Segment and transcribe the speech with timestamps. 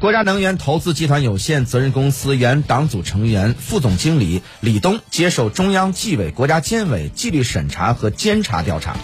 [0.00, 8.96] 国家能源投资集团有限责任公司原党组成员副总经理李东接受中央纪委国家监委纪律审查和监察调查。